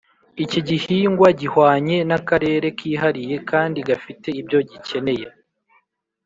[0.43, 5.27] Iki gihingwa gihwanye n’akarere kihariye kandi gafite ibyo gikeneye